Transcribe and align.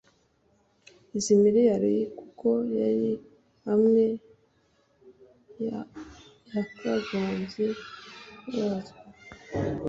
izi 1.17 1.33
miliyari 1.43 1.95
kuko 2.17 2.47
hari 2.73 3.09
amwe 3.73 4.05
yakagombye 5.65 7.67
kubazwa 8.43 8.99